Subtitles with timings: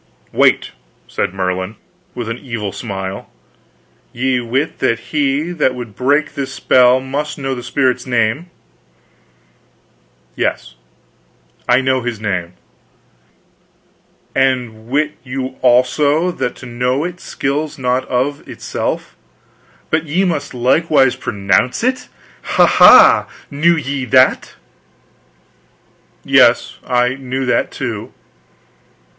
[0.31, 0.71] "Wait,"
[1.07, 1.75] said Merlin,
[2.15, 3.29] with an evil smile.
[4.11, 8.49] "Ye wit that he that would break this spell must know that spirit's name?"
[10.35, 10.73] "Yes,
[11.69, 12.53] I know his name."
[14.33, 19.15] "And wit you also that to know it skills not of itself,
[19.91, 22.09] but ye must likewise pronounce it?
[22.41, 23.27] Ha ha!
[23.51, 24.55] Knew ye that?"
[26.25, 28.11] "Yes, I knew that, too."